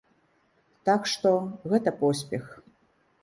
Так 0.89 1.01
што, 1.11 1.33
гэта 1.73 1.89
поспех. 2.01 2.47